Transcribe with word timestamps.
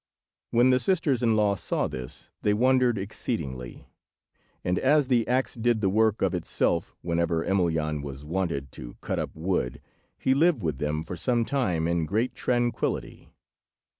When 0.49 0.71
the 0.71 0.79
sisters 0.79 1.21
in 1.21 1.35
law 1.35 1.53
saw 1.53 1.87
this 1.87 2.31
they 2.41 2.55
wondered 2.55 2.97
exceedingly, 2.97 3.85
and 4.63 4.79
as 4.79 5.09
the 5.09 5.27
axe 5.27 5.53
did 5.53 5.79
the 5.79 5.91
work 5.91 6.23
of 6.23 6.33
itself 6.33 6.95
whenever 7.03 7.43
Emelyan 7.45 8.01
was 8.01 8.25
wanted 8.25 8.71
to 8.71 8.95
cut 9.01 9.19
up 9.19 9.29
wood, 9.35 9.79
he 10.17 10.33
lived 10.33 10.63
with 10.63 10.79
them 10.79 11.03
for 11.03 11.15
some 11.15 11.45
time 11.45 11.87
in 11.87 12.07
great 12.07 12.33
tranquillity. 12.33 13.31